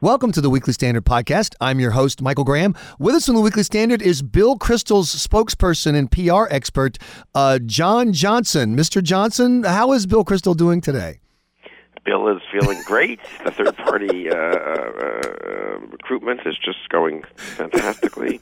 [0.00, 1.56] Welcome to the Weekly Standard podcast.
[1.60, 2.76] I'm your host, Michael Graham.
[3.00, 6.98] With us on the Weekly Standard is Bill Kristol's spokesperson and PR expert,
[7.34, 8.76] uh, John Johnson.
[8.76, 9.02] Mr.
[9.02, 11.18] Johnson, how is Bill Kristol doing today?
[12.04, 13.18] Bill is feeling great.
[13.44, 18.40] the third party uh, uh, recruitment is just going fantastically.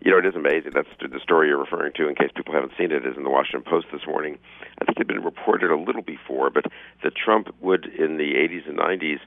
[0.00, 0.72] you know, it is amazing.
[0.72, 2.08] That's the story you're referring to.
[2.08, 4.38] In case people haven't seen it, is in the Washington Post this morning.
[4.80, 6.64] I think it had been reported a little before, but
[7.04, 9.18] that Trump would, in the 80s and 90s,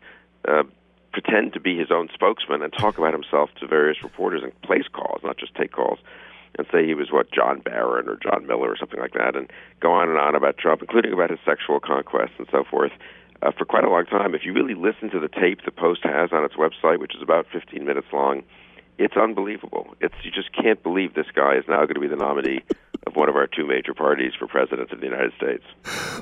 [0.47, 0.63] uh,
[1.11, 4.87] pretend to be his own spokesman and talk about himself to various reporters and place
[4.91, 5.99] calls, not just take calls,
[6.57, 9.51] and say he was what John Barron or John Miller or something like that, and
[9.79, 12.91] go on and on about Trump, including about his sexual conquests and so forth.
[13.41, 16.01] Uh, for quite a long time, if you really listen to the tape the Post
[16.03, 18.43] has on its website, which is about 15 minutes long,
[18.99, 19.95] it's unbelievable.
[19.99, 22.61] It's you just can't believe this guy is now going to be the nominee
[23.07, 25.63] of one of our two major parties for president of the United States.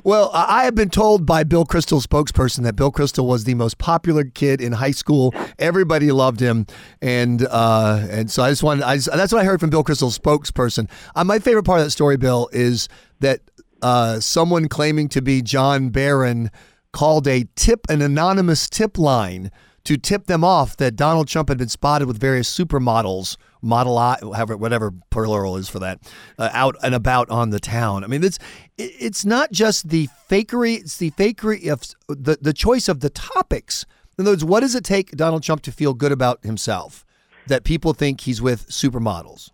[0.03, 3.77] Well, I have been told by Bill Kristol's spokesperson that Bill Kristol was the most
[3.77, 5.33] popular kid in high school.
[5.57, 6.65] Everybody loved him,
[7.01, 8.83] and uh, and so I just wanted.
[8.83, 10.89] I just, that's what I heard from Bill Kristol's spokesperson.
[11.15, 12.87] Uh, my favorite part of that story, Bill, is
[13.19, 13.41] that
[13.81, 16.49] uh, someone claiming to be John Barron
[16.93, 19.51] called a tip, an anonymous tip line
[19.89, 24.19] to tip them off that Donald Trump had been spotted with various supermodels, model I,
[24.21, 25.99] whatever, plural is for that,
[26.37, 28.03] uh, out and about on the town.
[28.03, 28.37] I mean, it's
[28.77, 33.87] it's not just the fakery; it's the fakery of the the choice of the topics.
[34.19, 37.03] In other words, what does it take Donald Trump to feel good about himself
[37.47, 39.49] that people think he's with supermodels?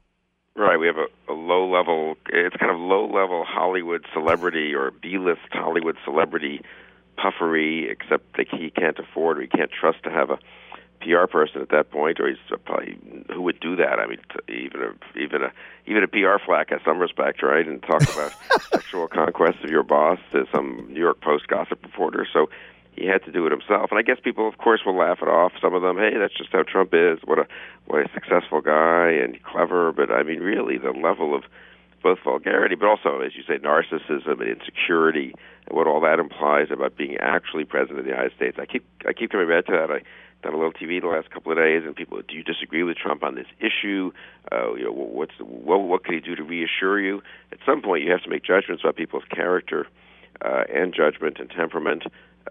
[0.58, 0.78] Right.
[0.78, 2.16] We have a, a low level.
[2.28, 6.62] It's kind of low level Hollywood celebrity or B list Hollywood celebrity
[7.16, 10.40] puffery, except that he can't afford or he can't trust to have a
[11.02, 12.98] PR person at that point, or he's probably
[13.32, 14.00] who would do that?
[14.00, 15.52] I mean, even a even a
[15.86, 17.68] even a PR flack has some respect, right?
[17.68, 18.34] And talk about
[18.72, 22.28] sexual conquests of your boss to some New York Post gossip reporter.
[22.32, 22.50] So
[22.96, 23.92] he had to do it himself.
[23.92, 25.52] And I guess people, of course, will laugh it off.
[25.62, 27.20] Some of them, hey, that's just how Trump is.
[27.26, 27.48] What a
[27.88, 29.92] what a successful guy and clever.
[29.92, 31.44] But I mean, really, the level of
[32.06, 35.34] both vulgarity, but also, as you say, narcissism and insecurity,
[35.66, 38.58] and what all that implies about being actually president of the United States.
[38.60, 39.90] I keep I keep coming back to that.
[39.90, 40.02] I
[40.44, 42.96] done a little TV the last couple of days, and people, do you disagree with
[42.96, 44.12] Trump on this issue?
[44.52, 47.24] Uh, you know, what's what what can he do to reassure you?
[47.52, 49.88] At some point, you have to make judgments about people's character
[50.46, 52.04] uh, and judgment and temperament.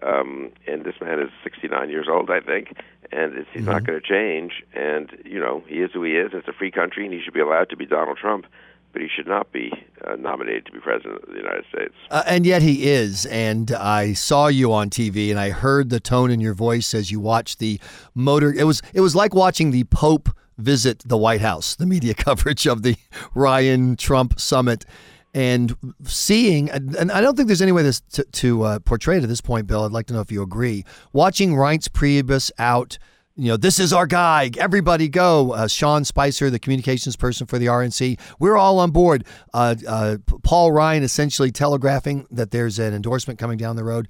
[0.03, 2.75] Um, and this man is 69 years old, I think,
[3.13, 3.71] and it's, he's mm-hmm.
[3.71, 4.65] not going to change.
[4.73, 6.31] And you know, he is who he is.
[6.33, 8.47] It's a free country, and he should be allowed to be Donald Trump
[8.95, 9.73] but he should not be
[10.07, 11.93] uh, nominated to be president of the United States.
[12.09, 13.25] Uh, and yet he is.
[13.25, 17.11] And I saw you on TV, and I heard the tone in your voice as
[17.11, 17.77] you watched the
[18.13, 18.53] motor.
[18.53, 21.75] It was it was like watching the Pope visit the White House.
[21.75, 22.95] The media coverage of the
[23.33, 24.85] Ryan Trump summit.
[25.33, 25.75] And
[26.05, 29.27] seeing, and I don't think there's any way this to, to uh, portray it at
[29.27, 29.83] this point, Bill.
[29.83, 30.85] I'd like to know if you agree.
[31.11, 32.97] Watching Reince Priebus out
[33.37, 34.49] you know, this is our guy.
[34.57, 35.51] Everybody go.
[35.51, 39.25] Uh, Sean Spicer, the communications person for the RNC, we're all on board.
[39.53, 44.07] Uh, uh, Paul Ryan essentially telegraphing that there's an endorsement coming down the road.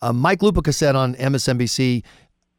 [0.00, 2.04] Uh, Mike Lupica said on MSNBC,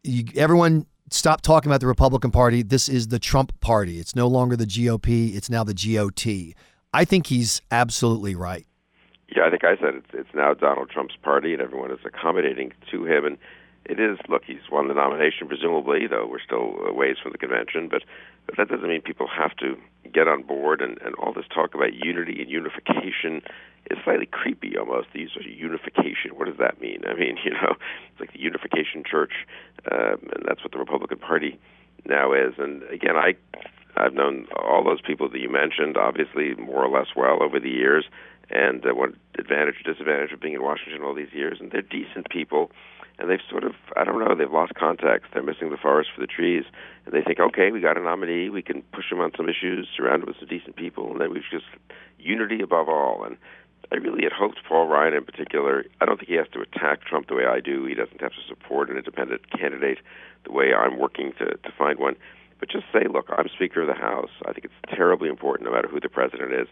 [0.03, 2.63] you, everyone stop talking about the Republican Party.
[2.63, 3.99] This is the Trump Party.
[3.99, 5.35] It's no longer the GOP.
[5.35, 6.53] It's now the GOT.
[6.93, 8.65] I think he's absolutely right.
[9.35, 12.73] Yeah, I think I said it's, it's now Donald Trump's party, and everyone is accommodating
[12.91, 13.25] to him.
[13.25, 13.37] And
[13.85, 14.17] it is.
[14.27, 17.87] Look, he's won the nomination, presumably, though we're still a ways from the convention.
[17.89, 18.03] But,
[18.45, 19.77] but that doesn't mean people have to
[20.13, 20.81] get on board.
[20.81, 23.41] And, and all this talk about unity and unification
[23.89, 25.07] is slightly creepy, almost.
[25.13, 26.31] The use of unification.
[26.35, 27.01] What does that mean?
[27.07, 27.75] I mean, you know,
[28.11, 29.33] it's like the Unification Church,
[29.91, 31.59] um, and that's what the Republican Party
[32.05, 32.53] now is.
[32.57, 33.35] And again, I
[33.97, 37.69] I've known all those people that you mentioned, obviously more or less well over the
[37.69, 38.05] years.
[38.49, 41.57] And uh, what advantage or disadvantage of being in Washington all these years?
[41.59, 42.71] And they're decent people
[43.19, 45.27] and they've sort of I don't know they've lost context.
[45.33, 46.63] They're missing the forest for the trees,
[47.05, 49.87] and they think, okay, we got a nominee, we can push him on some issues,
[49.95, 51.65] surround him with some decent people, and then we've just
[52.17, 53.23] unity above all.
[53.23, 53.37] And
[53.91, 55.85] I really had hoped Paul Ryan in particular.
[55.99, 57.85] I don't think he has to attack Trump the way I do.
[57.85, 59.99] He doesn't have to support an independent candidate
[60.45, 62.15] the way I'm working to to find one.
[62.59, 64.31] But just say, look, I'm Speaker of the House.
[64.45, 66.67] I think it's terribly important, no matter who the president is,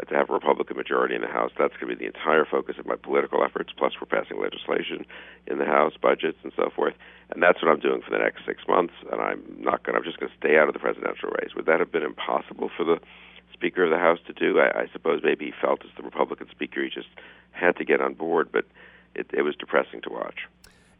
[0.00, 1.50] Uh, to have a Republican majority in the House.
[1.58, 3.70] That's going to be the entire focus of my political efforts.
[3.76, 5.04] Plus, we're passing legislation
[5.46, 6.94] in the House, budgets, and so forth.
[7.30, 8.94] And that's what I'm doing for the next six months.
[9.10, 9.96] And I'm not going.
[9.96, 11.54] I'm just going to stay out of the presidential race.
[11.56, 12.98] Would that have been impossible for the
[13.52, 14.60] Speaker of the House to do?
[14.60, 17.08] I, I suppose maybe he felt as the Republican Speaker, he just
[17.52, 18.50] had to get on board.
[18.52, 18.66] But
[19.14, 20.46] it, it was depressing to watch.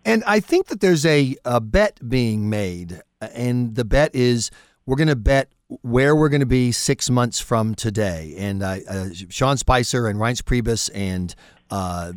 [0.05, 4.50] And I think that there's a, a bet being made, and the bet is
[4.87, 5.52] we're going to bet
[5.83, 8.35] where we're going to be six months from today.
[8.37, 11.35] And uh, uh, Sean Spicer and Reince Priebus and
[11.71, 12.13] uh,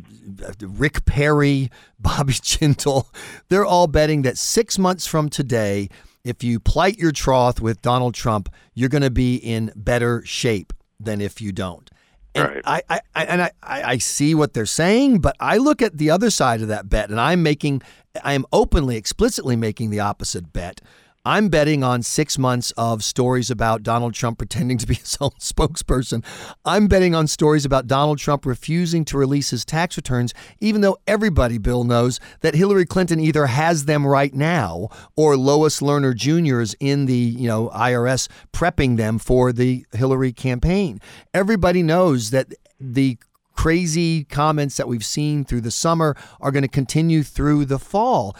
[0.60, 3.06] Rick Perry, Bobby Jindal.
[3.48, 5.88] They're all betting that six months from today,
[6.24, 10.72] if you plight your troth with Donald Trump, you're going to be in better shape
[10.98, 11.90] than if you don't.
[12.34, 12.62] And Right.
[12.64, 16.10] I, I, I and I I see what they're saying, but I look at the
[16.10, 17.82] other side of that bet, and I'm making,
[18.24, 20.80] I am openly, explicitly making the opposite bet.
[21.26, 25.30] I'm betting on six months of stories about Donald Trump pretending to be his own
[25.40, 26.22] spokesperson.
[26.66, 30.98] I'm betting on stories about Donald Trump refusing to release his tax returns, even though
[31.06, 36.60] everybody, Bill, knows that Hillary Clinton either has them right now or Lois Lerner Jr.
[36.60, 41.00] is in the you know IRS prepping them for the Hillary campaign.
[41.32, 43.16] Everybody knows that the
[43.54, 48.36] crazy comments that we've seen through the summer are going to continue through the fall.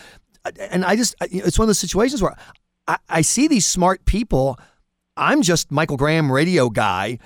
[0.58, 2.36] And I just, it's one of those situations where
[2.86, 4.58] I, I see these smart people.
[5.16, 7.18] I'm just Michael Graham radio guy.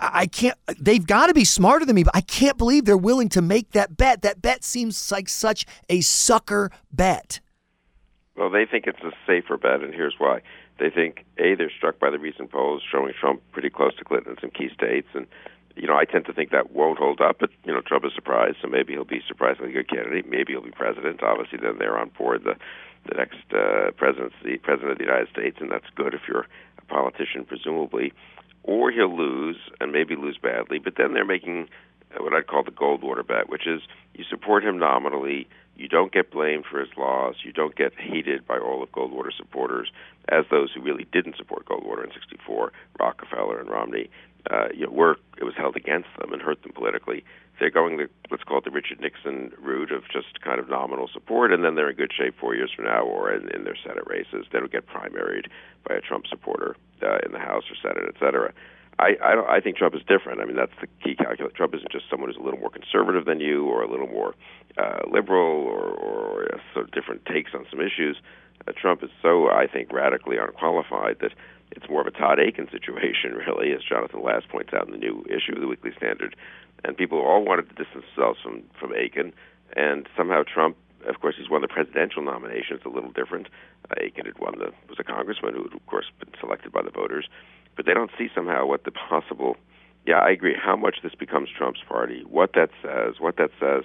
[0.00, 3.28] I can't, they've got to be smarter than me, but I can't believe they're willing
[3.30, 4.22] to make that bet.
[4.22, 7.40] That bet seems like such a sucker bet.
[8.36, 10.40] Well, they think it's a safer bet, and here's why.
[10.78, 14.32] They think a they're struck by the recent polls showing Trump pretty close to Clinton
[14.32, 15.26] in some key states, and
[15.76, 17.36] you know I tend to think that won't hold up.
[17.40, 20.28] But you know Trump is surprised, so maybe he'll be surprisingly good candidate.
[20.28, 21.22] Maybe he'll be president.
[21.22, 22.56] Obviously, then they're on board the
[23.08, 26.46] the next uh, presidency, president of the United States, and that's good if you're
[26.78, 28.12] a politician, presumably.
[28.64, 30.78] Or he'll lose, and maybe lose badly.
[30.78, 31.68] But then they're making
[32.12, 33.82] uh, what I'd call the Goldwater bet, which is
[34.14, 38.46] you support him nominally, you don't get blamed for his loss, you don't get hated
[38.46, 39.90] by all of Goldwater supporters,
[40.28, 44.10] as those who really didn't support Goldwater in '64, Rockefeller and Romney,
[44.50, 47.24] uh, you know, were it was held against them and hurt them politically.
[47.60, 51.08] They're going the let's call it the Richard Nixon route of just kind of nominal
[51.12, 53.76] support, and then they're in good shape four years from now, or in, in their
[53.76, 55.46] Senate races, they don't get primaried
[55.86, 58.52] by a Trump supporter uh, in the House or Senate, et cetera.
[58.98, 60.40] I I, don't, I think Trump is different.
[60.40, 61.52] I mean, that's the key calculus.
[61.54, 64.34] Trump isn't just someone who's a little more conservative than you, or a little more
[64.76, 68.16] uh, liberal, or, or uh, sort of different takes on some issues.
[68.66, 71.32] Uh, Trump is so, I think, radically unqualified that
[71.76, 74.98] it's more of a Todd Akin situation, really, as Jonathan Last points out in the
[74.98, 76.36] new issue of the Weekly Standard.
[76.84, 79.32] And people all wanted to distance themselves from from Akin,
[79.76, 80.76] and somehow Trump.
[81.06, 82.76] Of course, he's won the presidential nomination.
[82.76, 83.48] It's a little different.
[83.90, 86.82] Uh, Akin had won the was a congressman who had, of course, been selected by
[86.82, 87.26] the voters,
[87.76, 89.56] but they don't see somehow what the possible.
[90.06, 90.54] Yeah, I agree.
[90.54, 93.84] How much this becomes Trump's party, what that says, what that says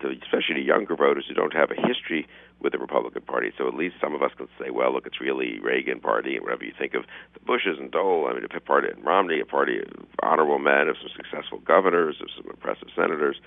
[0.00, 2.26] to especially to younger voters who don't have a history
[2.60, 3.52] with the Republican Party.
[3.56, 6.44] So at least some of us can say, well, look, it's really Reagan Party, and
[6.44, 7.04] whatever you think of
[7.34, 8.26] the Bushes and Dole.
[8.28, 9.88] I mean, a party and Romney, a party of
[10.22, 13.40] honorable men, of some successful governors, of some impressive senators,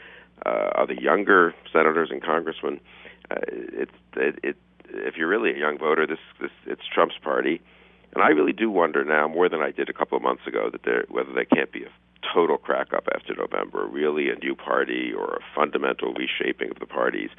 [0.46, 2.80] uh, other younger senators and congressmen.
[3.30, 4.58] Uh, it's it, it,
[4.90, 7.62] if you're really a young voter, this this it's Trump's party,
[8.14, 10.70] and I really do wonder now more than I did a couple of months ago
[10.72, 11.90] that there whether there can't be a
[12.34, 16.86] total crack up after November, really a new party or a fundamental reshaping of the
[16.86, 17.30] parties.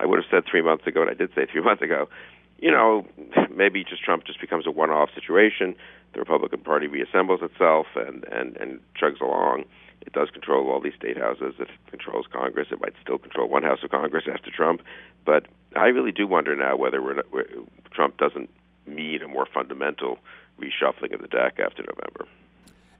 [0.00, 2.08] I would have said three months ago, and I did say three months ago,
[2.58, 3.06] you know,
[3.54, 5.74] maybe just Trump just becomes a one-off situation.
[6.12, 9.64] The Republican Party reassembles itself and and and chugs along.
[10.06, 11.54] It does control all these state houses.
[11.58, 12.68] It controls Congress.
[12.70, 14.82] It might still control one house of Congress after Trump.
[15.24, 15.46] But
[15.76, 17.46] I really do wonder now whether we're, we're,
[17.92, 18.50] Trump doesn't
[18.86, 20.18] need a more fundamental
[20.60, 22.26] reshuffling of the deck after November.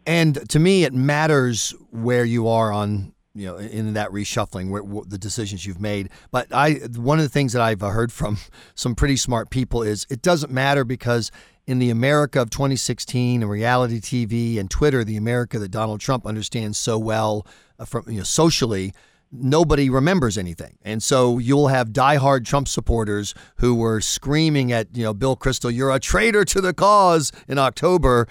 [0.06, 4.82] And to me, it matters where you are on you know in that reshuffling where,
[4.82, 6.10] where, the decisions you've made.
[6.30, 8.38] But i one of the things that i've heard from
[8.74, 11.30] some pretty smart people is it doesn't matter because
[11.66, 16.26] in the america of 2016 and reality tv and twitter the america that donald trump
[16.26, 17.46] understands so well
[17.78, 18.92] uh, from you know socially
[19.34, 20.78] nobody remembers anything.
[20.82, 25.74] And so you'll have diehard Trump supporters who were screaming at, you know, Bill Kristol,
[25.74, 28.26] you're a traitor to the cause in October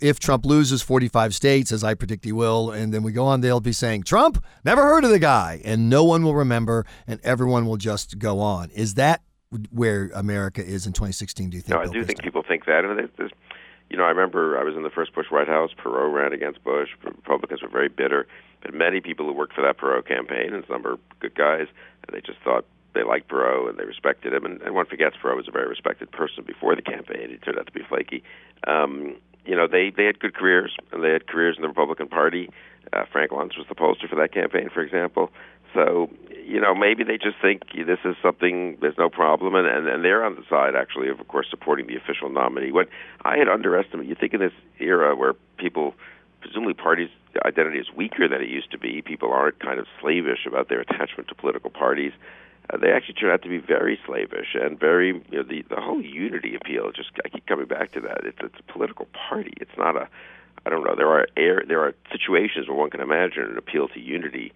[0.00, 2.70] if Trump loses 45 states, as I predict he will.
[2.70, 5.60] And then we go on, they'll be saying, Trump, never heard of the guy.
[5.64, 8.70] And no one will remember and everyone will just go on.
[8.70, 9.22] Is that
[9.70, 11.74] where America is in 2016, do you think?
[11.74, 12.06] No, I do Kristol?
[12.06, 12.84] think people think that.
[12.84, 13.32] And there's, there's,
[13.90, 15.70] you know, I remember I was in the first Bush White House.
[15.82, 16.88] Perot ran against Bush.
[17.04, 18.26] Republicans were very bitter.
[18.62, 21.66] But many people who worked for that Perot campaign, and some are good guys,
[22.06, 24.44] and they just thought they liked Perot and they respected him.
[24.44, 27.30] And, and one forgets Perot was a very respected person before the campaign.
[27.30, 28.22] He turned out to be flaky.
[28.66, 32.08] Um, you know, they they had good careers, and they had careers in the Republican
[32.08, 32.50] Party.
[32.92, 35.30] Uh, Frank Luntz was the poster for that campaign, for example.
[35.74, 36.10] So,
[36.44, 38.78] you know, maybe they just think this is something.
[38.80, 41.86] There's no problem, and and, and they're on the side actually of, of course, supporting
[41.86, 42.72] the official nominee.
[42.72, 42.88] What
[43.24, 45.94] I had underestimated, you think in this era where people
[46.40, 47.10] presumably parties
[47.44, 49.02] identity is weaker than it used to be.
[49.02, 52.12] People aren't kind of slavish about their attachment to political parties.
[52.70, 55.80] Uh, they actually turn out to be very slavish and very you know the the
[55.80, 56.90] whole unity appeal.
[56.92, 58.24] Just I keep coming back to that.
[58.24, 59.54] It's it's a political party.
[59.60, 60.08] It's not a
[60.66, 60.94] I don't know.
[60.96, 64.52] There are air there are situations where one can imagine an appeal to unity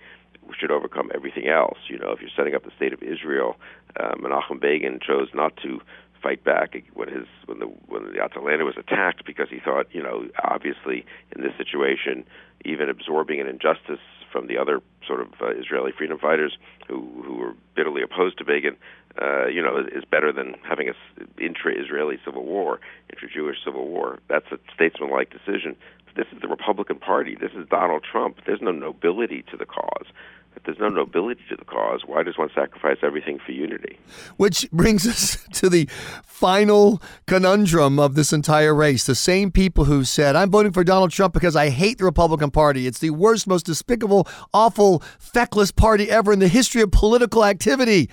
[0.59, 1.79] should overcome everything else.
[1.89, 3.57] You know, if you're setting up the state of Israel,
[3.99, 5.81] uh, Menachem Begin chose not to
[6.23, 10.03] fight back when his when the when the Altalena was attacked because he thought, you
[10.03, 12.25] know, obviously in this situation,
[12.65, 14.01] even absorbing an injustice
[14.31, 16.57] from the other sort of uh, Israeli freedom fighters
[16.89, 18.77] who who were bitterly opposed to Begin,
[19.21, 20.95] uh, you know, is better than having a
[21.43, 24.19] intra-Israeli civil war, intra-Jewish civil war.
[24.29, 25.77] That's a statesmanlike decision.
[26.15, 27.37] This is the Republican Party.
[27.41, 28.39] This is Donald Trump.
[28.47, 30.07] There's no nobility to the cause.
[30.55, 33.99] If there's no nobility to the cause, why does one sacrifice everything for unity?
[34.37, 35.89] Which brings us to the
[36.25, 39.05] final conundrum of this entire race.
[39.05, 42.51] The same people who said, I'm voting for Donald Trump because I hate the Republican
[42.51, 42.87] Party.
[42.87, 48.11] It's the worst, most despicable, awful, feckless party ever in the history of political activity.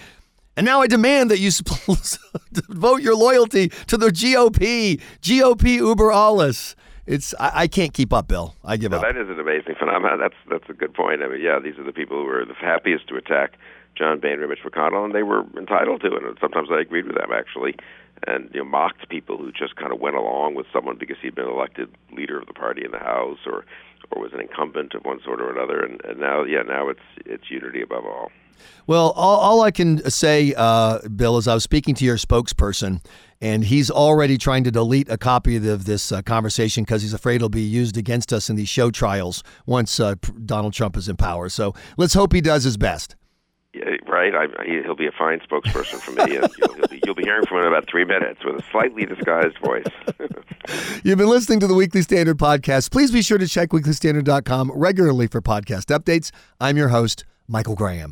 [0.56, 1.52] And now I demand that you
[2.70, 6.76] vote your loyalty to the GOP, GOP Uber alles.
[7.10, 8.56] It's I, I, can't keep up, Bill.
[8.64, 9.02] I give up.
[9.02, 10.20] That is an amazing phenomenon.
[10.20, 11.24] That's that's a good point.
[11.24, 13.58] I mean, yeah, these are the people who were the happiest to attack
[13.98, 16.24] John Boehner and Mitch McConnell, and they were entitled to it.
[16.24, 17.74] And sometimes I agreed with them actually,
[18.28, 21.34] and you know, mocked people who just kind of went along with someone because he'd
[21.34, 23.66] been elected leader of the party in the House or
[24.12, 25.84] or was an incumbent of one sort or another.
[25.84, 28.32] And, and now, yeah, now it's it's unity above all.
[28.88, 33.02] Well, all, all I can say, uh, Bill, is I was speaking to your spokesperson,
[33.42, 37.36] and he's already trying to delete a copy of this uh, conversation because he's afraid
[37.36, 40.16] it'll be used against us in these show trials once uh,
[40.46, 41.50] Donald Trump is in power.
[41.50, 43.16] So let's hope he does his best.
[43.74, 44.34] Yeah, right.
[44.34, 44.48] I,
[44.84, 46.38] he'll be a fine spokesperson for me.
[46.38, 49.06] And you'll, be, you'll be hearing from him in about three minutes with a slightly
[49.06, 49.86] disguised voice.
[51.04, 52.92] You've been listening to the Weekly Standard podcast.
[52.92, 56.32] Please be sure to check weeklystandard.com regularly for podcast updates.
[56.60, 58.08] I'm your host, Michael Graham.